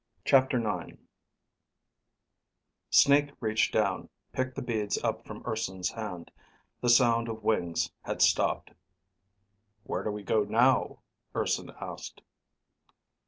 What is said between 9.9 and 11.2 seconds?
do we go now?"